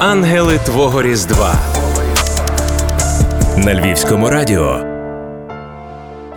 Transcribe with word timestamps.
Ангели 0.00 0.58
Твого 0.58 1.02
Різдва 1.02 1.54
на 3.56 3.74
Львівському 3.74 4.30
радіо. 4.30 4.97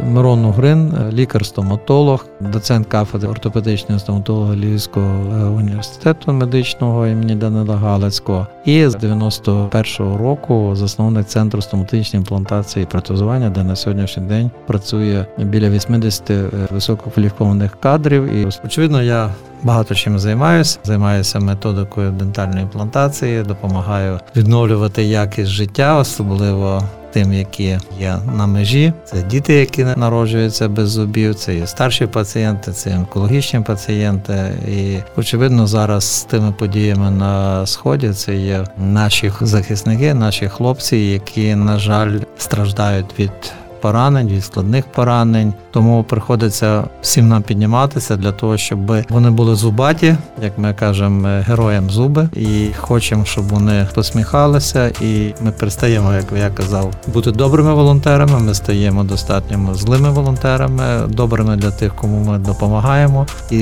Мирон 0.07 0.45
Угрин, 0.45 0.93
лікар-стоматолог, 1.13 2.25
доцент 2.39 2.87
кафедри 2.87 3.29
ортопедичної 3.29 3.99
стоматології 3.99 4.65
Львівського 4.65 5.05
е, 5.05 5.43
університету 5.45 6.33
медичного 6.33 7.07
імені 7.07 7.35
Данила 7.35 7.75
Галицького, 7.75 8.47
і 8.65 8.87
з 8.87 8.95
91-го 8.95 10.17
року 10.17 10.71
засновник 10.75 11.27
центру 11.27 11.61
стоматичної 11.61 12.21
імплантації 12.21 12.83
і 12.83 12.85
протезування, 12.85 13.49
де 13.49 13.63
на 13.63 13.75
сьогоднішній 13.75 14.23
день 14.23 14.51
працює 14.67 15.25
біля 15.37 15.69
80 15.69 16.31
е, 16.31 16.49
висококваліфікованих 16.71 17.79
кадрів. 17.79 18.23
І 18.33 18.47
очевидно, 18.65 19.01
я 19.01 19.29
багато 19.63 19.95
чим 19.95 20.19
займаюся. 20.19 20.79
Займаюся 20.83 21.39
методикою 21.39 22.11
дентальної 22.11 22.61
імплантації, 22.61 23.43
допомагаю 23.43 24.19
відновлювати 24.35 25.03
якість 25.03 25.49
життя, 25.51 25.97
особливо 25.97 26.83
тим, 27.11 27.33
які 27.33 27.77
є 27.99 28.17
на 28.35 28.47
межі. 28.47 28.93
Це 29.05 29.21
діти, 29.23 29.53
які 29.53 29.83
народжуються 29.83 30.69
без 30.69 30.89
зубів, 30.89 31.35
це 31.35 31.55
і 31.55 31.67
старші 31.67 32.05
пацієнти, 32.05 32.71
це 32.71 32.95
онкологічні 32.95 33.59
пацієнти. 33.59 34.51
І 34.67 34.97
очевидно, 35.17 35.67
зараз 35.67 36.03
з 36.03 36.23
тими 36.23 36.51
подіями 36.51 37.11
на 37.11 37.65
сході 37.65 38.09
це 38.09 38.35
є 38.35 38.65
наші 38.77 39.31
захисники, 39.41 40.13
наші 40.13 40.47
хлопці, 40.47 40.97
які 40.97 41.55
на 41.55 41.79
жаль 41.79 42.19
страждають 42.37 43.19
від 43.19 43.31
поранень, 43.81 44.27
від 44.27 44.43
складних 44.43 44.85
поранень. 44.85 45.53
Тому 45.71 46.03
приходиться 46.03 46.83
всім 47.01 47.27
нам 47.27 47.41
підніматися 47.41 48.17
для 48.17 48.31
того, 48.31 48.57
щоб 48.57 48.79
вони 49.09 49.29
були 49.29 49.55
зубаті, 49.55 50.15
як 50.43 50.57
ми 50.57 50.73
кажемо, 50.73 51.27
героям 51.27 51.89
зуби, 51.89 52.29
і 52.33 52.67
хочемо, 52.77 53.25
щоб 53.25 53.47
вони 53.47 53.87
посміхалися. 53.95 54.87
І 54.87 55.33
ми 55.41 55.51
перестаємо, 55.51 56.13
як 56.13 56.25
я 56.37 56.49
казав, 56.49 56.93
бути 57.07 57.31
добрими 57.31 57.73
волонтерами. 57.73 58.39
Ми 58.39 58.53
стаємо 58.53 59.03
достатньо 59.03 59.75
злими 59.75 60.09
волонтерами, 60.09 61.07
добрими 61.07 61.55
для 61.55 61.71
тих, 61.71 61.95
кому 61.95 62.31
ми 62.31 62.37
допомагаємо, 62.37 63.27
і 63.51 63.57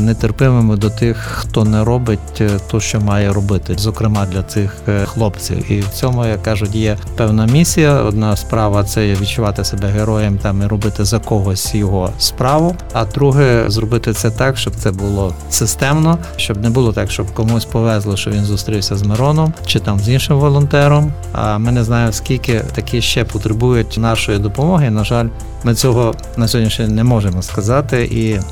нетерпимими 0.00 0.76
до 0.76 0.90
тих, 0.90 1.16
хто 1.16 1.64
не 1.64 1.84
робить 1.84 2.42
то, 2.70 2.80
що 2.80 3.00
має 3.00 3.32
робити, 3.32 3.74
зокрема 3.78 4.26
для 4.26 4.42
цих 4.42 4.76
е, 4.88 5.04
хлопців. 5.04 5.72
І 5.72 5.80
в 5.80 5.88
цьому 5.88 6.26
як 6.26 6.42
кажуть, 6.42 6.74
є 6.74 6.96
певна 7.16 7.46
місія. 7.46 7.92
Одна 7.92 8.36
справа 8.36 8.84
це 8.84 9.14
відчувати 9.14 9.57
відчувати 9.58 9.64
себе 9.64 9.88
героєм 9.88 10.38
там 10.38 10.62
і 10.62 10.66
робити 10.66 11.04
за 11.04 11.18
когось 11.18 11.74
його 11.74 12.10
справу. 12.18 12.76
А 12.92 13.04
друге, 13.04 13.64
зробити 13.68 14.12
це 14.12 14.30
так, 14.30 14.56
щоб 14.56 14.74
це 14.76 14.90
було 14.90 15.34
системно, 15.50 16.18
щоб 16.36 16.62
не 16.62 16.70
було 16.70 16.92
так, 16.92 17.10
щоб 17.10 17.34
комусь 17.34 17.64
повезло, 17.64 18.16
що 18.16 18.30
він 18.30 18.44
зустрівся 18.44 18.96
з 18.96 19.02
Мироном 19.02 19.52
чи 19.66 19.80
там 19.80 20.00
з 20.00 20.08
іншим 20.08 20.38
волонтером. 20.38 21.12
А 21.32 21.58
ми 21.58 21.72
не 21.72 21.84
знаємо, 21.84 22.12
скільки 22.12 22.60
такі 22.74 23.02
ще 23.02 23.24
потребують 23.24 23.98
нашої 23.98 24.38
допомоги. 24.38 24.90
На 24.90 25.04
жаль, 25.04 25.28
ми 25.64 25.74
цього 25.74 26.14
на 26.36 26.48
сьогодні 26.48 26.86
не 26.86 27.04
можемо 27.04 27.42
сказати, 27.42 28.04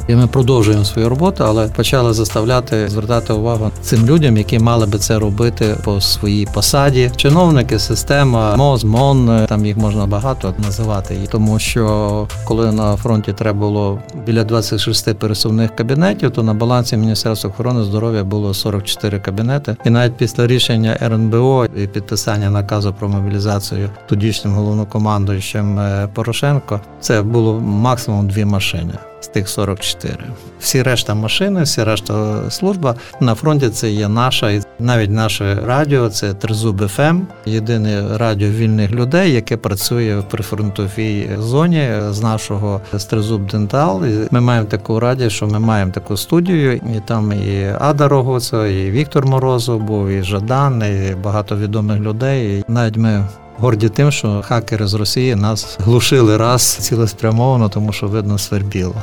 і 0.09 0.15
ми 0.15 0.27
продовжуємо 0.27 0.85
свою 0.85 1.09
роботу, 1.09 1.45
але 1.47 1.69
почали 1.69 2.13
заставляти 2.13 2.89
звертати 2.89 3.33
увагу 3.33 3.71
цим 3.83 4.07
людям, 4.07 4.37
які 4.37 4.59
мали 4.59 4.87
би 4.87 4.99
це 4.99 5.19
робити 5.19 5.77
по 5.85 6.01
своїй 6.01 6.47
посаді. 6.55 7.11
Чиновники, 7.17 7.79
система, 7.79 8.57
МОЗ, 8.57 8.85
МОН, 8.85 9.47
там 9.49 9.67
їх 9.67 9.77
можна 9.77 10.07
багато 10.07 10.55
називати. 10.59 10.96
Тому 11.31 11.59
що 11.59 12.29
коли 12.45 12.73
на 12.73 12.97
фронті 12.97 13.33
треба 13.33 13.59
було 13.59 13.99
біля 14.27 14.45
26 14.45 15.19
пересувних 15.19 15.77
кабінетів, 15.77 16.31
то 16.31 16.43
на 16.43 16.55
балансі 16.55 16.97
Міністерства 16.97 17.51
охорони 17.51 17.85
здоров'я 17.85 18.25
було 18.25 18.55
44 18.55 19.21
кабінети. 19.21 19.77
І 19.85 19.91
навіть 19.91 20.17
після 20.17 20.47
рішення 20.47 20.99
РНБО 21.03 21.67
і 21.77 21.87
підписання 21.87 22.51
наказу 22.51 22.95
про 22.95 23.09
мобілізацію 23.09 23.91
тодішнім 24.09 24.55
головнокомандуючим 24.55 25.79
е, 25.79 26.09
Порошенко. 26.15 26.81
Це 27.01 27.23
було 27.23 27.61
максимум 27.61 28.29
дві 28.29 28.45
машини 28.45 28.95
з 29.21 29.29
тих 29.29 29.49
44. 29.49 30.17
Всі 30.61 30.83
решта 30.83 31.15
машини, 31.15 31.63
всі 31.63 31.85
решта 31.85 32.43
служба 32.51 32.95
на 33.21 33.35
фронті 33.35 33.69
це 33.69 33.91
є 33.91 34.09
наша, 34.09 34.51
і 34.51 34.63
навіть 34.79 35.11
наше 35.11 35.59
радіо 35.67 36.09
це 36.09 36.35
Тризуб 36.35 36.89
ФМ, 36.89 37.21
єдине 37.47 38.19
радіо 38.19 38.49
вільних 38.49 38.91
людей, 38.91 39.33
яке 39.33 39.57
працює 39.57 40.17
в 40.17 40.29
прифронтовій 40.29 41.31
зоні 41.39 41.89
з 42.11 42.23
нашого 42.23 42.81
Тризуб 43.11 43.47
Дентал. 43.47 44.03
Ми 44.31 44.41
маємо 44.41 44.67
таку 44.67 45.01
радіо, 45.01 45.31
що 45.31 45.47
ми 45.47 45.59
маємо 45.59 45.93
таку 45.93 46.17
студію, 46.17 46.73
і 46.73 47.01
там 47.05 47.33
і 47.33 47.67
Ада 47.79 48.09
Роговцева, 48.09 48.67
і 48.67 48.91
Віктор 48.91 49.27
Морозов 49.27 49.83
був, 49.83 50.09
і 50.09 50.23
Жадан, 50.23 50.83
і 50.83 51.15
багато 51.15 51.57
відомих 51.57 52.01
людей. 52.01 52.59
І 52.59 52.65
навіть 52.69 52.97
ми 52.97 53.25
горді 53.59 53.89
тим, 53.89 54.11
що 54.11 54.43
хакери 54.45 54.87
з 54.87 54.95
Росії 54.95 55.35
нас 55.35 55.79
глушили 55.81 56.37
раз 56.37 56.63
цілеспрямовано, 56.63 57.69
тому 57.69 57.93
що 57.93 58.07
видно 58.07 58.39
свербіло. 58.39 58.95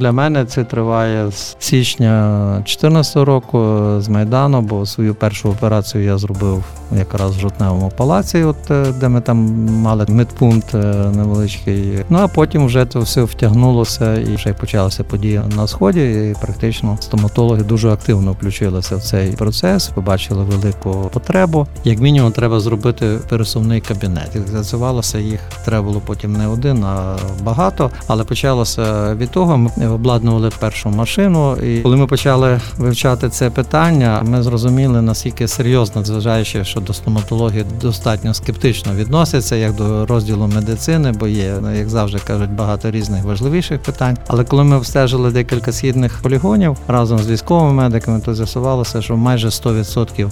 Для 0.00 0.12
мене 0.12 0.44
це 0.44 0.64
триває 0.64 1.30
з 1.30 1.56
січня 1.58 2.44
2014 2.56 3.16
року 3.16 3.58
з 3.98 4.08
Майдану, 4.08 4.60
бо 4.60 4.86
свою 4.86 5.14
першу 5.14 5.50
операцію 5.50 6.04
я 6.04 6.18
зробив 6.18 6.64
якраз 6.98 7.36
в 7.36 7.40
жовтневому 7.40 7.92
палаці, 7.96 8.42
от 8.42 8.70
е, 8.70 8.92
де 9.00 9.08
ми 9.08 9.20
там 9.20 9.36
мали 9.68 10.06
медпункт 10.08 10.74
е, 10.74 10.78
невеличкий. 11.16 12.04
Ну 12.08 12.18
а 12.18 12.28
потім 12.28 12.66
вже 12.66 12.86
це 12.86 12.98
все 12.98 13.22
втягнулося 13.22 14.14
і 14.14 14.34
вже 14.34 14.52
почалися 14.52 15.04
події 15.04 15.40
на 15.56 15.66
сході. 15.66 16.00
І 16.30 16.34
Практично 16.40 16.98
стоматологи 17.00 17.62
дуже 17.62 17.90
активно 17.90 18.32
включилися 18.32 18.96
в 18.96 19.02
цей 19.02 19.32
процес. 19.32 19.88
Побачили 19.88 20.44
велику 20.44 21.10
потребу. 21.12 21.66
Як 21.84 21.98
мінімум, 21.98 22.32
треба 22.32 22.60
зробити 22.60 23.18
пересувний 23.28 23.80
кабінет. 23.80 24.30
І 24.34 24.50
Зацювалося 24.50 25.18
їх 25.18 25.40
треба 25.64 25.86
було 25.86 26.02
потім 26.06 26.32
не 26.32 26.46
один, 26.46 26.84
а 26.84 27.16
багато. 27.42 27.90
Але 28.06 28.24
почалося 28.24 29.14
від 29.14 29.30
того, 29.30 29.56
ми 29.56 29.70
обладнували 29.88 30.50
першу 30.58 30.90
машину. 30.90 31.56
І 31.56 31.80
коли 31.80 31.96
ми 31.96 32.06
почали 32.06 32.60
вивчати 32.78 33.28
це 33.28 33.50
питання, 33.50 34.22
ми 34.24 34.42
зрозуміли 34.42 35.02
наскільки 35.02 35.48
серйозно, 35.48 36.04
зважаючи, 36.04 36.64
що 36.64 36.80
до 36.80 36.92
стоматології 36.92 37.64
достатньо 37.80 38.34
скептично 38.34 38.94
відносяться, 38.94 39.56
як 39.56 39.74
до 39.74 40.06
розділу 40.06 40.46
медицини, 40.46 41.12
бо 41.12 41.26
є, 41.26 41.54
як 41.76 41.88
завжди 41.88 42.18
кажуть, 42.26 42.50
багато 42.50 42.90
різних 42.90 43.24
важливіших 43.24 43.82
питань. 43.82 44.16
Але 44.26 44.44
коли 44.44 44.64
ми 44.64 44.76
обстежили 44.76 45.30
декілька 45.30 45.72
східних 45.72 46.22
полігонів 46.22 46.76
разом 46.88 47.18
з 47.18 47.28
військовими 47.28 47.72
медиками, 47.72 48.20
то 48.20 48.34
з'ясувалося, 48.34 49.02
що 49.02 49.16
майже 49.16 49.48
100% 49.48 50.30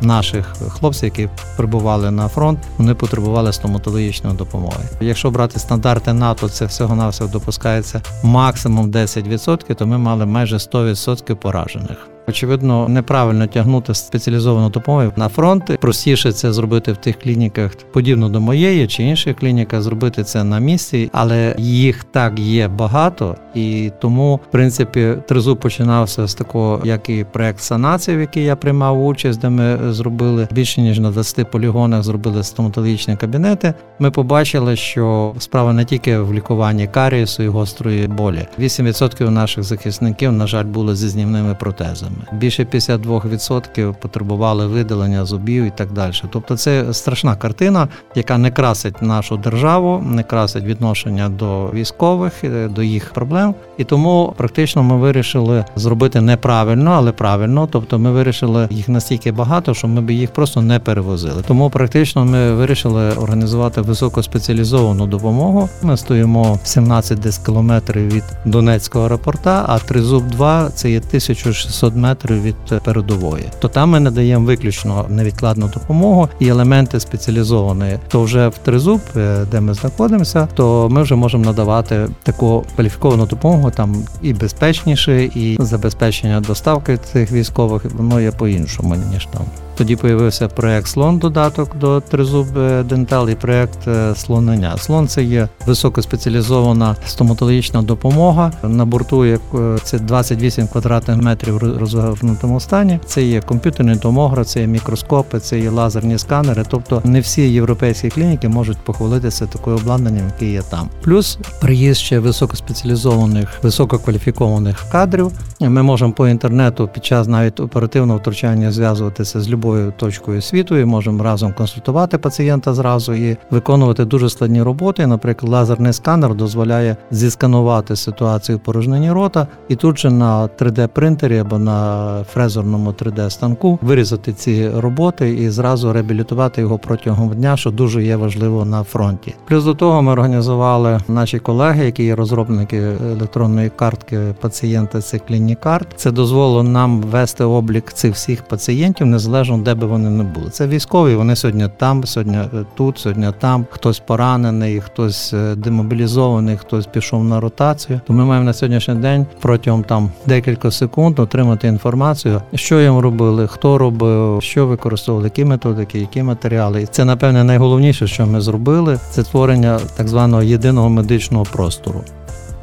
Наших 0.00 0.46
хлопців, 0.68 1.04
які 1.04 1.28
прибували 1.56 2.10
на 2.10 2.28
фронт, 2.28 2.58
вони 2.78 2.94
потребували 2.94 3.52
стоматологічної 3.52 4.36
допомоги. 4.36 4.84
Якщо 5.00 5.30
брати 5.30 5.58
стандарти 5.58 6.12
НАТО, 6.12 6.48
це 6.48 6.66
всього 6.66 6.94
навсього 6.94 7.30
допускається 7.30 8.02
максимум 8.22 8.90
10%, 8.90 9.74
то 9.74 9.86
ми 9.86 9.98
мали 9.98 10.26
майже 10.26 10.56
100% 10.56 11.34
поражених. 11.34 12.13
Очевидно, 12.28 12.88
неправильно 12.88 13.46
тягнути 13.46 13.94
спеціалізовану 13.94 14.68
допомогу 14.70 15.12
на 15.16 15.28
фронт. 15.28 15.78
Простіше 15.80 16.32
це 16.32 16.52
зробити 16.52 16.92
в 16.92 16.96
тих 16.96 17.18
клініках, 17.18 17.70
подібно 17.92 18.28
до 18.28 18.40
моєї 18.40 18.86
чи 18.86 19.02
інших 19.02 19.36
клініках, 19.36 19.82
зробити 19.82 20.24
це 20.24 20.44
на 20.44 20.58
місці, 20.58 21.10
але 21.12 21.54
їх 21.58 22.04
так 22.04 22.38
є 22.38 22.68
багато, 22.68 23.36
і 23.54 23.92
тому, 24.00 24.40
в 24.48 24.50
принципі, 24.50 25.14
тризуб 25.28 25.60
починався 25.60 26.26
з 26.26 26.34
такого, 26.34 26.80
як 26.84 27.08
і 27.08 27.24
проект 27.32 27.60
санації, 27.60 28.16
в 28.16 28.20
який 28.20 28.44
я 28.44 28.56
приймав 28.56 29.06
участь, 29.06 29.40
де 29.40 29.50
ми 29.50 29.92
зробили 29.92 30.48
більше 30.52 30.80
ніж 30.80 30.98
на 30.98 31.10
20 31.10 31.50
полігонах, 31.50 32.02
зробили 32.02 32.42
стоматологічні 32.42 33.16
кабінети. 33.16 33.74
Ми 33.98 34.10
побачили, 34.10 34.76
що 34.76 35.34
справа 35.38 35.72
не 35.72 35.84
тільки 35.84 36.18
в 36.18 36.34
лікуванні 36.34 36.86
карієсу 36.86 37.42
і 37.42 37.48
гострої 37.48 38.06
болі. 38.06 38.46
8% 38.58 39.30
наших 39.30 39.64
захисників, 39.64 40.32
на 40.32 40.46
жаль, 40.46 40.64
були 40.64 40.96
зі 40.96 41.08
знімними 41.08 41.54
протезами 41.54 42.13
зубами. 42.14 42.38
Більше 42.38 42.64
52% 42.64 43.94
потребували 43.94 44.66
видалення 44.66 45.24
зубів 45.24 45.64
і 45.64 45.70
так 45.70 45.92
далі. 45.92 46.12
Тобто 46.30 46.56
це 46.56 46.94
страшна 46.94 47.36
картина, 47.36 47.88
яка 48.14 48.38
не 48.38 48.50
красить 48.50 49.02
нашу 49.02 49.36
державу, 49.36 50.02
не 50.06 50.22
красить 50.22 50.64
відношення 50.64 51.28
до 51.28 51.70
військових, 51.74 52.44
е, 52.44 52.68
до 52.68 52.82
їх 52.82 53.12
проблем. 53.12 53.54
І 53.78 53.84
тому 53.84 54.34
практично 54.36 54.82
ми 54.82 54.96
вирішили 54.96 55.64
зробити 55.76 56.20
неправильно, 56.20 56.90
але 56.90 57.12
правильно. 57.12 57.68
Тобто 57.72 57.98
ми 57.98 58.10
вирішили 58.10 58.68
їх 58.70 58.88
настільки 58.88 59.32
багато, 59.32 59.74
що 59.74 59.88
ми 59.88 60.00
б 60.00 60.10
їх 60.10 60.30
просто 60.30 60.62
не 60.62 60.78
перевозили. 60.78 61.42
Тому 61.48 61.70
практично 61.70 62.24
ми 62.24 62.52
вирішили 62.52 63.10
організувати 63.10 63.80
високоспеціалізовану 63.80 65.06
допомогу. 65.06 65.68
Ми 65.82 65.96
стоїмо 65.96 66.58
17 66.64 67.20
десь 67.20 67.38
кілометрів 67.38 68.12
від 68.12 68.24
Донецького 68.44 69.04
аеропорта, 69.04 69.64
а 69.68 69.78
Тризуб 69.78 70.30
2 70.30 70.70
це 70.70 70.90
є 70.90 70.98
1600 70.98 71.94
метрів 71.96 72.03
від 72.30 72.82
передової. 72.84 73.44
То 73.60 73.68
там 73.68 73.90
ми 73.90 74.00
надаємо 74.00 74.46
виключно 74.46 75.06
невідкладну 75.08 75.70
допомогу 75.74 76.28
і 76.38 76.48
елементи 76.48 77.00
спеціалізованої. 77.00 77.98
То 78.08 78.22
вже 78.22 78.48
в 78.48 78.58
Тризуб, 78.58 79.00
е, 79.16 79.46
де 79.50 79.60
ми 79.60 79.74
знаходимося, 79.74 80.48
то 80.54 80.88
ми 80.90 81.02
вже 81.02 81.14
можемо 81.14 81.44
надавати 81.44 82.08
таку 82.22 82.64
кваліфіковану 82.74 83.26
допомогу 83.26 83.70
там 83.70 84.04
і 84.22 84.32
безпечніше, 84.32 85.24
і 85.24 85.56
забезпечення 85.60 86.40
доставки 86.40 86.98
цих 87.12 87.32
військових 87.32 87.84
воно 87.94 88.20
є 88.20 88.30
по 88.30 88.48
іншому 88.48 88.96
ніж 89.12 89.26
там. 89.26 89.42
Тоді 89.76 89.96
появився 89.96 90.48
проект 90.48 90.86
слон 90.86 91.18
додаток 91.18 91.76
до 91.76 92.00
тризуб 92.00 92.46
дентал 92.84 93.30
і 93.30 93.34
проект 93.34 93.88
е, 93.88 94.14
слонення. 94.16 94.76
Слон 94.78 95.08
це 95.08 95.24
є 95.24 95.48
високоспеціалізована 95.66 96.96
стоматологічна 97.06 97.82
допомога. 97.82 98.52
На 98.62 98.84
борту 98.84 99.24
як 99.24 99.40
е, 99.54 99.78
це 99.82 99.98
28 99.98 100.68
квадратних 100.68 101.16
метрів 101.16 101.54
в 101.54 101.78
розгорнутому 101.78 102.60
стані. 102.60 103.00
Це 103.06 103.22
є 103.22 103.40
комп'ютерний 103.40 103.96
томограф, 103.96 104.46
це 104.46 104.60
є 104.60 104.66
мікроскопи, 104.66 105.40
це 105.40 105.58
є 105.60 105.70
лазерні 105.70 106.18
сканери. 106.18 106.64
Тобто 106.68 107.02
не 107.04 107.20
всі 107.20 107.52
європейські 107.52 108.08
клініки 108.08 108.48
можуть 108.48 108.78
похвалитися 108.78 109.46
такою 109.46 109.76
обладнанням, 109.76 110.26
яке 110.26 110.52
є 110.52 110.62
там. 110.62 110.88
Плюс 111.02 111.38
приїзд 111.60 112.00
ще 112.00 112.18
високоспеціалізованих, 112.18 113.48
висококваліфікованих 113.62 114.84
кадрів. 114.92 115.32
Ми 115.68 115.82
можемо 115.82 116.12
по 116.12 116.28
інтернету 116.28 116.88
під 116.92 117.04
час 117.04 117.28
навіть 117.28 117.60
оперативного 117.60 118.18
втручання 118.18 118.72
зв'язуватися 118.72 119.40
з 119.40 119.48
любою 119.48 119.92
точкою 119.96 120.42
світу 120.42 120.76
і 120.76 120.84
можемо 120.84 121.22
разом 121.22 121.52
консультувати 121.52 122.18
пацієнта 122.18 122.74
зразу 122.74 123.14
і 123.14 123.36
виконувати 123.50 124.04
дуже 124.04 124.28
складні 124.28 124.62
роботи. 124.62 125.06
Наприклад, 125.06 125.52
лазерний 125.52 125.92
сканер 125.92 126.34
дозволяє 126.34 126.96
зісканувати 127.10 127.96
ситуацію 127.96 128.58
в 128.58 128.60
порожнині 128.60 129.12
рота 129.12 129.46
і 129.68 129.76
тут 129.76 129.98
же 129.98 130.10
на 130.10 130.48
3D-принтері 130.58 131.38
або 131.38 131.58
на 131.58 132.24
фрезерному 132.32 132.90
3D-станку 132.90 133.78
вирізати 133.82 134.32
ці 134.32 134.68
роботи 134.68 135.30
і 135.34 135.50
зразу 135.50 135.92
реабілітувати 135.92 136.60
його 136.60 136.78
протягом 136.78 137.28
дня, 137.28 137.56
що 137.56 137.70
дуже 137.70 138.04
є 138.04 138.16
важливо 138.16 138.64
на 138.64 138.82
фронті. 138.82 139.34
Плюс 139.48 139.64
до 139.64 139.74
того 139.74 140.02
ми 140.02 140.12
організували 140.12 141.00
наші 141.08 141.38
колеги, 141.38 141.84
які 141.84 142.04
є 142.04 142.14
розробники 142.14 142.76
електронної 143.12 143.70
картки 143.76 144.18
пацієнта. 144.40 145.00
Це 145.00 145.18
клінікарт. 145.54 145.88
Це 145.96 146.10
дозволило 146.10 146.62
нам 146.62 147.00
вести 147.02 147.44
облік 147.44 147.92
цих 147.92 148.14
всіх 148.14 148.42
пацієнтів, 148.42 149.06
незалежно 149.06 149.58
де 149.58 149.74
би 149.74 149.86
вони 149.86 150.10
не 150.10 150.24
були. 150.24 150.50
Це 150.50 150.66
військові. 150.66 151.14
Вони 151.14 151.36
сьогодні 151.36 151.68
там, 151.76 152.04
сьогодні 152.04 152.38
тут, 152.74 152.98
сьогодні 152.98 153.28
там. 153.40 153.66
Хтось 153.70 153.98
поранений, 153.98 154.80
хтось 154.80 155.32
е, 155.32 155.54
демобілізований, 155.54 156.56
хтось 156.56 156.86
пішов 156.86 157.24
на 157.24 157.40
ротацію. 157.40 158.00
То 158.06 158.12
ми 158.12 158.24
маємо 158.24 158.46
на 158.46 158.52
сьогоднішній 158.52 158.94
день 158.94 159.26
протягом 159.40 159.84
там 159.84 160.10
декілька 160.26 160.70
секунд 160.70 161.18
отримати 161.18 161.68
інформацію, 161.68 162.40
що 162.54 162.80
їм 162.80 162.98
робили, 162.98 163.46
хто 163.46 163.78
робив, 163.78 164.42
що 164.42 164.66
використовували, 164.66 165.26
які 165.26 165.44
методики, 165.44 165.98
які 165.98 166.22
матеріали. 166.22 166.82
І 166.82 166.86
це 166.86 167.04
напевне 167.04 167.44
найголовніше, 167.44 168.06
що 168.06 168.26
ми 168.26 168.40
зробили, 168.40 168.98
це 169.10 169.24
створення 169.24 169.80
так 169.96 170.08
званого 170.08 170.42
єдиного 170.42 170.88
медичного 170.88 171.44
простору. 171.44 172.04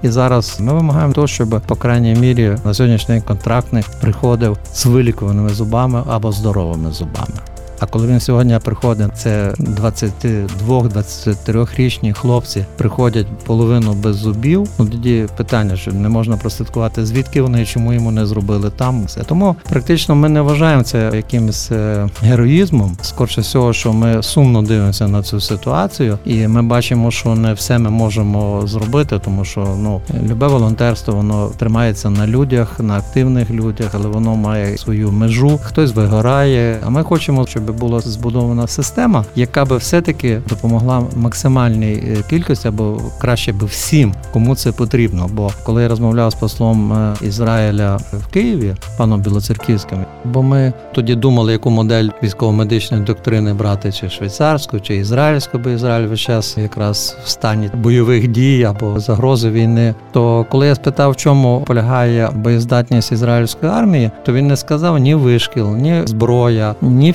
І 0.03 0.09
зараз 0.09 0.57
ми 0.59 0.74
вимагаємо 0.74 1.13
того, 1.13 1.27
щоб 1.27 1.62
по 1.68 1.75
крайній 1.75 2.15
мірі 2.15 2.57
на 2.65 2.74
сьогоднішній 2.74 3.15
день 3.15 3.24
контрактник 3.24 3.86
приходив 4.01 4.57
з 4.74 4.86
вилікуваними 4.86 5.50
зубами 5.50 6.03
або 6.07 6.31
здоровими 6.31 6.92
зубами. 6.92 7.50
А 7.81 7.86
коли 7.86 8.07
він 8.07 8.19
сьогодні 8.19 8.60
приходить, 8.63 9.18
це 9.18 9.54
22-23-річні 9.60 12.13
хлопці 12.13 12.66
приходять 12.78 13.28
половину 13.45 13.94
без 13.94 14.16
зубів. 14.16 14.69
Ну 14.80 14.86
тоді 14.86 15.28
питання, 15.38 15.75
що 15.75 15.92
не 15.92 16.10
можна 16.10 16.38
прослідкувати, 16.38 17.06
звідки 17.06 17.42
вони 17.42 17.66
чому 17.66 17.94
йому 17.94 18.12
не 18.12 18.25
зробили 18.25 18.69
там. 18.69 19.06
Все 19.06 19.24
тому 19.24 19.56
практично 19.69 20.16
ми 20.16 20.30
не 20.30 20.42
вважаємо 20.42 20.83
це 20.83 21.12
якимось 21.13 21.72
е, 21.72 22.10
героїзмом. 22.22 22.98
Скорше 23.01 23.42
всього, 23.42 23.74
що 23.74 23.94
ми 23.94 24.24
сумно 24.24 24.62
дивимося 24.62 25.07
на 25.07 25.24
цю 25.24 25.42
ситуацію, 25.42 26.18
і 26.25 26.48
ми 26.48 26.62
бачимо, 26.62 27.12
що 27.12 27.36
не 27.36 27.54
все 27.54 27.78
ми 27.78 27.89
можемо 27.89 28.68
зробити, 28.68 29.19
тому 29.25 29.45
що 29.45 29.75
ну 29.80 30.01
любе 30.30 30.48
волонтерство 30.48 31.13
воно 31.13 31.51
тримається 31.57 32.10
на 32.10 32.28
людях, 32.28 32.80
на 32.80 32.98
активних 32.98 33.50
людях, 33.50 33.89
але 33.94 34.07
воно 34.07 34.36
має 34.36 34.78
свою 34.78 35.12
межу. 35.12 35.60
Хтось 35.63 35.95
вигорає. 35.95 36.80
А 36.86 36.89
ми 36.89 37.04
хочемо, 37.04 37.48
щоб 37.48 37.70
була 37.71 38.00
збудована 38.00 38.68
система, 38.68 39.25
яка 39.35 39.65
би 39.65 39.77
все-таки 39.77 40.41
допомогла 40.50 41.03
максимальній 41.15 41.94
е, 41.94 42.18
кількості 42.29 42.68
або 42.68 43.01
краще 43.21 43.53
би 43.53 43.65
всім, 43.65 44.13
кому 44.33 44.56
це 44.56 44.71
потрібно. 44.71 45.29
Бо 45.33 45.51
коли 45.63 45.83
я 45.83 45.88
розмовляв 45.88 46.31
з 46.31 46.35
послом 46.35 46.94
е, 46.94 47.13
Ізраїля 47.21 47.95
в 48.13 48.27
Києві, 48.27 48.75
паном 48.97 49.21
Білоцерківським, 49.21 50.06
бо 50.25 50.44
ми 50.44 50.73
тоді 50.94 51.15
думали, 51.15 51.51
яку 51.51 51.69
модель 51.69 52.09
військово-медичної 52.23 53.03
доктрини 53.03 53.53
брати, 53.53 53.91
чи 53.91 54.09
швейцарську, 54.09 54.79
чи 54.79 54.95
ізраїльську, 54.95 55.57
бо 55.57 55.69
Ізраїль 55.69 56.07
весь 56.07 56.19
час 56.19 56.57
якраз 56.57 57.18
в 57.25 57.29
стані 57.29 57.69
бойових 57.73 58.27
дій 58.27 58.63
або 58.63 59.00
загрози 59.00 59.50
війни. 59.50 59.95
То 60.12 60.45
коли 60.50 60.68
я 60.68 60.75
спитав, 60.75 61.12
в 61.12 61.15
чому 61.15 61.63
полягає 61.68 62.29
боєздатність 62.35 63.12
ізраїльської 63.12 63.71
армії, 63.71 64.12
то 64.25 64.33
він 64.33 64.47
не 64.47 64.57
сказав 64.57 64.97
ні 64.97 65.15
вишкіл, 65.15 65.75
ні 65.75 66.01
зброя, 66.06 66.75
ні 66.81 67.12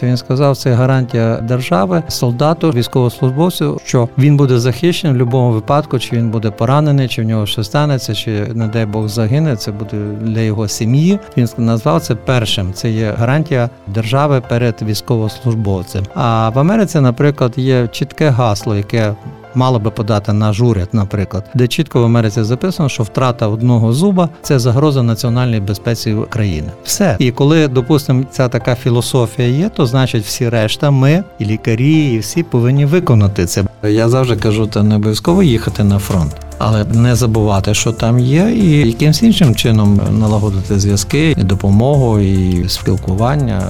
фінанси. 0.00 0.06
Він 0.06 0.16
сказав, 0.16 0.56
це 0.56 0.72
гарантія 0.72 1.36
держави, 1.36 2.02
солдату, 2.08 2.70
військовослужбовцю, 2.70 3.80
що 3.84 4.08
він 4.18 4.36
буде 4.36 4.58
захищений 4.58 5.16
в 5.16 5.18
будь-якому 5.18 5.52
випадку, 5.52 5.98
чи 5.98 6.16
він 6.16 6.30
буде 6.30 6.50
поранений, 6.50 7.08
чи 7.08 7.22
в 7.22 7.24
нього 7.24 7.46
щось 7.46 7.66
станеться, 7.66 8.14
чи 8.14 8.46
не 8.54 8.68
дай 8.68 8.86
Бог 8.86 9.08
загине. 9.08 9.56
Це 9.56 9.72
буде 9.72 9.96
для 10.20 10.40
його 10.40 10.68
сім'ї. 10.68 11.18
Він 11.36 11.48
назвав 11.58 12.00
це 12.00 12.14
першим. 12.14 12.72
Це 12.72 12.90
є 12.90 13.14
гарантія 13.18 13.70
держави 13.86 14.42
перед 14.48 14.82
військовослужбовцем. 14.82 16.04
А 16.14 16.48
в 16.48 16.58
Америці, 16.58 17.00
наприклад, 17.00 17.52
є 17.56 17.88
чітке 17.88 18.28
гасло, 18.28 18.76
яке 18.76 19.14
мало 19.56 19.78
би 19.78 19.90
подати 19.90 20.32
наш 20.32 20.60
уряд, 20.60 20.88
наприклад, 20.92 21.44
де 21.54 21.68
чітко 21.68 22.00
в 22.00 22.04
Америці 22.04 22.42
записано, 22.42 22.88
що 22.88 23.02
втрата 23.02 23.48
одного 23.48 23.92
зуба 23.92 24.28
це 24.42 24.58
загроза 24.58 25.02
національної 25.02 25.60
безпеці 25.60 26.16
країни. 26.28 26.68
Все. 26.84 27.16
І 27.18 27.30
коли, 27.30 27.68
допустимо, 27.68 28.24
ця 28.30 28.48
така 28.48 28.74
філософія 28.74 29.48
є, 29.48 29.68
то 29.68 29.86
значить 29.86 30.24
всі 30.24 30.48
решта, 30.48 30.90
ми 30.90 31.24
і 31.38 31.44
лікарі, 31.44 32.12
і 32.12 32.18
всі 32.18 32.42
повинні 32.42 32.84
виконати 32.84 33.46
це. 33.46 33.64
Я 33.82 34.08
завжди 34.08 34.36
кажу, 34.36 34.66
та 34.66 34.82
не 34.82 34.96
обов'язково 34.96 35.42
їхати 35.42 35.84
на 35.84 35.98
фронт. 35.98 36.36
Але 36.58 36.84
не 36.84 37.14
забувати, 37.14 37.74
що 37.74 37.92
там 37.92 38.18
є, 38.18 38.50
і 38.56 38.86
якимсь 38.86 39.22
іншим 39.22 39.54
чином 39.54 40.00
налагодити 40.18 40.78
зв'язки, 40.78 41.34
і 41.38 41.44
допомогу, 41.44 42.18
і 42.18 42.68
спілкування. 42.68 43.62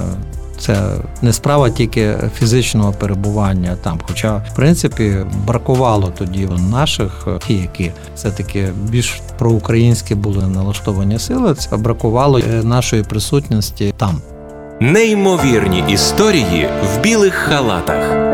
Це 0.59 0.93
не 1.21 1.33
справа 1.33 1.69
тільки 1.69 2.15
фізичного 2.35 2.91
перебування 2.91 3.77
там. 3.83 3.99
Хоча, 4.07 4.37
в 4.37 4.55
принципі, 4.55 5.15
бракувало 5.47 6.13
тоді 6.17 6.49
наших, 6.71 7.27
ті, 7.47 7.53
які 7.53 7.91
все-таки 8.15 8.69
більш 8.89 9.21
проукраїнські 9.37 10.15
були 10.15 10.47
налаштовані 10.47 11.19
сили, 11.19 11.55
це 11.55 11.77
бракувало 11.77 12.39
е, 12.39 12.63
нашої 12.63 13.03
присутності 13.03 13.93
там. 13.97 14.21
Неймовірні 14.79 15.83
історії 15.87 16.69
в 16.95 17.01
білих 17.01 17.33
халатах. 17.33 18.27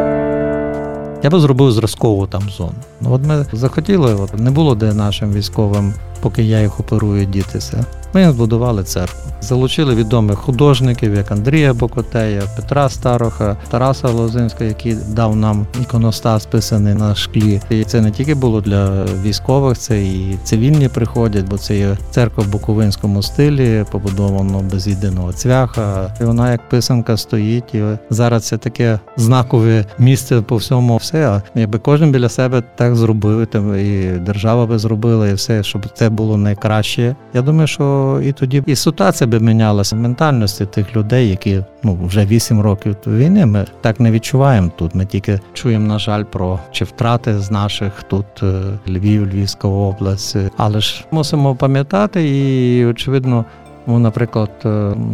Я 1.23 1.29
би 1.29 1.39
зробив 1.39 1.71
зразкову 1.71 2.27
там 2.27 2.49
зону. 2.49 2.73
Ну, 3.01 3.13
от 3.13 3.21
ми 3.25 3.45
захотіли, 3.53 4.13
от 4.13 4.39
не 4.39 4.51
було 4.51 4.75
де 4.75 4.93
нашим 4.93 5.33
військовим, 5.33 5.93
поки 6.23 6.43
я 6.43 6.61
їх 6.61 6.79
оперую, 6.79 7.25
дітися. 7.25 7.85
Ми 8.13 8.31
збудували 8.31 8.83
церкву. 8.83 9.31
Залучили 9.41 9.95
відомих 9.95 10.37
художників, 10.37 11.15
як 11.15 11.31
Андрія 11.31 11.73
Бокотея, 11.73 12.43
Петра 12.55 12.89
Староха, 12.89 13.57
Тараса 13.69 14.07
Лозинського, 14.07 14.65
який 14.65 14.97
дав 15.09 15.35
нам 15.35 15.67
іконостас 15.81 16.45
писаний 16.45 16.93
на 16.93 17.15
шклі. 17.15 17.61
І 17.69 17.83
це 17.83 18.01
не 18.01 18.11
тільки 18.11 18.35
було 18.35 18.61
для 18.61 19.05
військових, 19.23 19.77
це 19.77 20.03
і 20.03 20.37
цивільні 20.43 20.87
приходять, 20.87 21.49
бо 21.49 21.57
це 21.57 21.77
є 21.77 21.97
церква 22.11 22.43
в 22.43 22.47
Буковинському 22.47 23.23
стилі, 23.23 23.85
побудовано 23.91 24.61
без 24.71 24.87
єдиного 24.87 25.33
цвяха. 25.33 26.15
І 26.21 26.23
Вона 26.23 26.51
як 26.51 26.69
писанка 26.69 27.17
стоїть. 27.17 27.75
І 27.75 27.83
зараз 28.09 28.43
це 28.43 28.57
таке 28.57 28.99
знакове 29.17 29.85
місце 29.99 30.41
по 30.41 30.55
всьому. 30.55 30.97
Все 30.97 31.41
якби 31.55 31.79
кожен 31.79 32.11
біля 32.11 32.29
себе 32.29 32.63
так 32.75 32.95
зробив, 32.95 33.55
і 33.75 34.19
держава 34.19 34.65
би 34.65 34.79
зробила, 34.79 35.27
і 35.27 35.33
все, 35.33 35.63
щоб 35.63 35.85
це 35.93 36.09
було 36.13 36.37
найкраще. 36.37 37.15
Я 37.33 37.41
думаю, 37.41 37.67
що 37.67 38.19
і 38.23 38.31
тоді 38.31 38.63
і 38.65 38.75
ситуація 38.75 39.27
би 39.27 39.39
мінялася 39.39 39.95
ментальності 39.95 40.65
тих 40.65 40.95
людей, 40.95 41.29
які 41.29 41.63
ну 41.83 41.99
вже 42.05 42.25
8 42.25 42.61
років 42.61 42.95
війни. 43.07 43.45
Ми 43.45 43.65
так 43.81 43.99
не 43.99 44.11
відчуваємо 44.11 44.71
тут. 44.75 44.95
Ми 44.95 45.05
тільки 45.05 45.39
чуємо, 45.53 45.87
на 45.87 45.99
жаль, 45.99 46.23
про 46.23 46.59
чи 46.71 46.85
втрати 46.85 47.39
з 47.39 47.51
наших 47.51 48.03
тут 48.03 48.25
е, 48.43 48.61
Львів, 48.87 49.27
Львівська 49.27 49.67
область. 49.67 50.37
Але 50.57 50.79
ж 50.79 51.05
мусимо 51.11 51.55
пам'ятати, 51.55 52.29
і 52.29 52.85
очевидно, 52.85 53.45
ну, 53.87 53.99
наприклад, 53.99 54.51
е, 54.65 54.69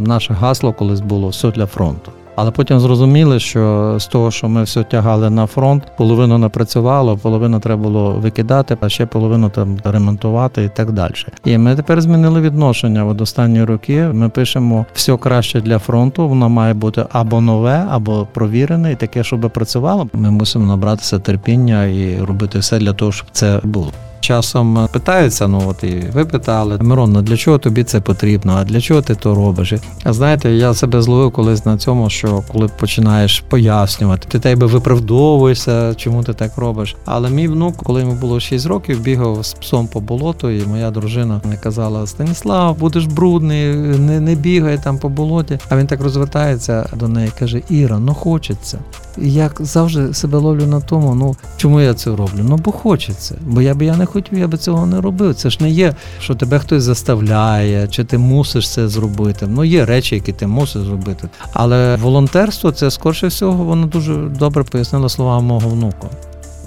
наше 0.06 0.34
гасло 0.34 0.74
колись 0.74 1.02
було 1.02 1.28
все 1.28 1.52
для 1.52 1.66
фронту. 1.66 2.12
Але 2.42 2.52
потім 2.52 2.80
зрозуміли, 2.80 3.40
що 3.40 3.96
з 4.00 4.08
того, 4.08 4.32
що 4.32 4.50
ми 4.50 4.64
все 4.64 4.84
тягали 4.84 5.30
на 5.30 5.46
фронт, 5.46 5.84
половину 5.98 6.38
не 6.38 6.50
працювало, 6.50 7.18
половину 7.18 7.60
треба 7.60 7.84
було 7.84 8.12
викидати, 8.12 8.78
а 8.82 8.90
ще 8.90 9.06
половину 9.06 9.50
там 9.50 9.78
ремонтувати 9.84 10.64
і 10.64 10.70
так 10.70 10.92
далі. 10.92 11.14
І 11.46 11.58
ми 11.58 11.76
тепер 11.76 12.02
змінили 12.02 12.42
відношення 12.42 13.04
в 13.04 13.22
останні 13.22 13.64
роки. 13.64 14.10
Ми 14.14 14.30
пишемо 14.30 14.86
все 14.94 15.18
краще 15.18 15.62
для 15.62 15.80
фронту. 15.80 16.28
Воно 16.28 16.50
має 16.50 16.74
бути 16.74 17.06
або 17.12 17.42
нове, 17.42 17.86
або 17.90 18.28
провірене, 18.34 18.92
і 18.92 18.96
таке, 18.96 19.24
щоб 19.24 19.52
працювало. 19.54 20.08
Ми 20.14 20.32
мусимо 20.32 20.66
набратися 20.66 21.20
терпіння 21.20 21.86
і 21.86 22.22
робити 22.22 22.60
все 22.60 22.80
для 22.80 22.94
того, 22.94 23.12
щоб 23.12 23.28
це 23.32 23.60
було. 23.64 23.92
Часом 24.30 24.88
питаються, 24.92 25.48
ну 25.48 25.64
от 25.68 25.84
і 25.84 26.04
ви 26.14 26.26
питали, 26.26 26.78
Мирон, 26.82 27.12
ну 27.12 27.22
для 27.22 27.38
чого 27.38 27.58
тобі 27.58 27.84
це 27.84 28.02
потрібно? 28.02 28.54
А 28.54 28.64
для 28.64 28.82
чого 28.82 29.02
ти 29.02 29.16
то 29.16 29.36
робиш? 29.36 29.74
А 30.04 30.14
знаєте, 30.14 30.52
я 30.52 30.74
себе 30.74 31.02
зловив 31.02 31.32
колись 31.32 31.66
на 31.66 31.78
цьому, 31.78 32.10
що 32.10 32.44
коли 32.52 32.68
починаєш 32.68 33.40
пояснювати, 33.40 34.28
ти 34.28 34.40
тебе 34.40 34.66
виправдовуєшся, 34.66 35.96
чому 35.96 36.24
ти 36.24 36.34
так 36.34 36.58
робиш. 36.58 36.96
Але 37.06 37.30
мій 37.30 37.48
внук, 37.48 37.76
коли 37.84 38.02
йому 38.02 38.14
було 38.14 38.40
6 38.40 38.66
років, 38.66 39.02
бігав 39.02 39.46
з 39.46 39.54
псом 39.54 39.88
по 39.88 40.00
болоту, 40.00 40.50
і 40.50 40.66
моя 40.66 40.92
дружина 40.92 41.42
не 41.44 41.58
казала: 41.58 42.08
Станіслав, 42.08 42.78
будеш 42.78 43.06
брудний, 43.06 43.76
не, 43.76 44.20
не 44.20 44.36
бігай 44.36 44.80
там 44.84 44.98
по 44.98 45.10
болоті. 45.10 45.60
А 45.70 45.78
він 45.78 45.88
так 45.88 46.02
розвертається 46.02 46.90
до 46.96 47.08
неї, 47.08 47.32
каже: 47.40 47.62
Іра, 47.70 48.00
ну 48.00 48.14
хочеться. 48.14 48.80
І 49.22 49.34
я 49.34 49.52
завжди 49.60 50.14
себе 50.14 50.38
ловлю 50.38 50.66
на 50.66 50.82
тому, 50.82 51.16
ну 51.16 51.36
чому 51.58 51.82
я 51.82 51.94
це 51.94 52.10
роблю? 52.10 52.40
Ну 52.44 52.58
бо 52.58 52.72
хочеться. 52.72 53.36
Бо 53.42 53.62
я 53.62 53.74
би 53.74 53.86
я 53.86 53.98
не 53.98 54.06
хотів, 54.06 54.40
я 54.40 54.48
би 54.48 54.58
цього 54.58 54.86
не 54.86 55.02
робив. 55.02 55.36
Це 55.36 55.50
ж 55.50 55.58
не 55.62 55.70
є, 55.70 55.96
що 56.20 56.36
тебе 56.36 56.60
хтось 56.60 56.84
заставляє, 56.84 57.88
чи 57.88 58.04
ти 58.04 58.18
мусиш 58.18 58.70
це 58.70 58.88
зробити. 58.88 59.48
Ну 59.48 59.64
є 59.64 59.86
речі, 59.86 60.16
які 60.16 60.34
ти 60.34 60.48
мусиш 60.48 60.82
зробити. 60.82 61.30
Але 61.54 61.96
волонтерство 61.96 62.72
це 62.72 62.92
скорше 62.92 63.28
всього, 63.28 63.64
воно 63.64 63.88
дуже 63.88 64.16
добре 64.16 64.64
пояснило 64.64 65.10
слова 65.10 65.40
мого 65.40 65.70
внука. 65.70 66.08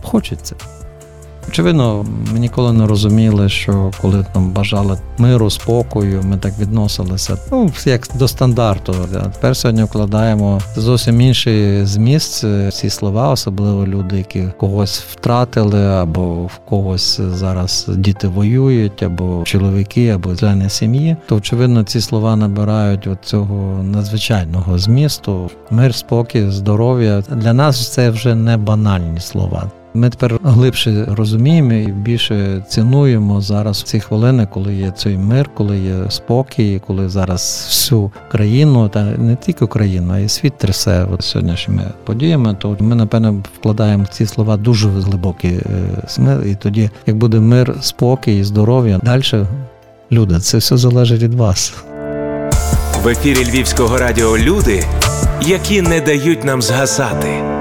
Хочеться. 0.03 0.57
Очевидно, 1.49 2.07
ми 2.33 2.39
ніколи 2.39 2.73
не 2.73 2.87
розуміли, 2.87 3.49
що 3.49 3.91
коли 4.01 4.27
нам 4.35 4.51
бажали 4.51 4.99
миру, 5.19 5.51
спокою, 5.51 6.23
ми 6.25 6.37
так 6.37 6.59
відносилися. 6.59 7.39
Ну, 7.53 7.71
як 7.85 8.09
до 8.15 8.29
стандарту. 8.29 8.95
А 9.15 9.19
тепер 9.19 9.57
сьогодні 9.57 9.83
вкладаємо 9.83 10.61
зовсім 10.77 11.21
інший 11.21 11.87
зміст 11.87 12.45
ці 12.73 12.91
слова, 12.91 13.31
особливо 13.31 13.87
люди, 13.87 14.19
які 14.19 14.45
когось 14.59 15.01
втратили, 15.01 15.87
або 15.87 16.35
в 16.35 16.59
когось 16.69 17.21
зараз 17.21 17.87
діти 17.89 18.29
воюють, 18.29 19.03
або 19.03 19.43
чоловіки, 19.45 20.09
або 20.09 20.37
члени 20.37 20.69
сім'ї. 20.71 21.17
То 21.27 21.37
очевидно, 21.37 21.85
ці 21.85 22.01
слова 22.01 22.37
набирають 22.37 23.07
от 23.07 23.19
цього 23.25 23.83
надзвичайного 23.83 24.79
змісту. 24.79 25.51
Мир, 25.71 25.95
спокій, 25.95 26.51
здоров'я. 26.51 27.23
Для 27.31 27.53
нас 27.53 27.93
це 27.93 28.11
вже 28.11 28.35
не 28.35 28.57
банальні 28.57 29.21
слова. 29.21 29.71
Ми 29.95 30.11
тепер 30.11 30.39
глибше 30.45 31.05
розуміємо 31.09 31.73
і 31.73 31.87
більше 31.87 32.65
цінуємо 32.69 33.41
зараз 33.41 33.83
ці 33.83 34.01
хвилини, 34.01 34.49
коли 34.53 34.75
є 34.75 34.91
цей 34.91 35.19
мир, 35.19 35.51
коли 35.55 35.79
є 35.79 35.95
спокій, 36.09 36.81
коли 36.87 37.09
зараз 37.09 37.67
всю 37.69 38.11
країну, 38.31 38.89
та 38.89 39.03
не 39.03 39.37
тільки 39.37 39.65
Україну, 39.65 40.13
а 40.15 40.19
й 40.19 40.29
світ 40.29 40.59
трясе 40.59 41.07
сьогоднішніми 41.21 41.83
подіями. 42.05 42.57
То 42.61 42.77
ми 42.81 42.95
напевно 42.95 43.43
вкладаємо 43.59 44.05
ці 44.11 44.27
слова 44.27 44.57
дуже 44.57 44.89
глибокий 44.89 45.61
смир. 46.07 46.47
І 46.47 46.55
тоді, 46.55 46.91
як 47.07 47.17
буде 47.17 47.41
мир, 47.41 47.75
спокій 47.81 48.39
і 48.39 48.45
здоров'я, 48.45 48.99
далі 48.99 49.23
люди, 50.13 50.39
це 50.39 50.59
все 50.59 50.77
залежить 50.77 51.23
від 51.23 51.35
вас. 51.35 51.75
В 53.03 53.09
ефірі 53.09 53.45
Львівського 53.45 53.99
радіо 53.99 54.39
люди, 54.39 54.85
які 55.47 55.83
не 55.83 56.01
дають 56.01 56.45
нам 56.45 56.63
згасати. 56.63 57.52